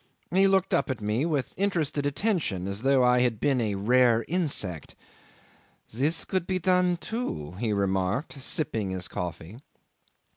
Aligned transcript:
He 0.31 0.47
looked 0.47 0.73
up 0.73 0.89
at 0.89 0.99
me 0.99 1.27
with 1.27 1.53
interested 1.57 2.07
attention, 2.07 2.67
as 2.67 2.81
though 2.81 3.03
I 3.03 3.19
had 3.19 3.39
been 3.39 3.61
a 3.61 3.75
rare 3.75 4.25
insect. 4.27 4.95
"This 5.91 6.25
could 6.25 6.47
be 6.47 6.57
done, 6.57 6.97
too," 6.97 7.51
he 7.59 7.71
remarked, 7.71 8.41
sipping 8.41 8.89
his 8.89 9.07
coffee. 9.07 9.59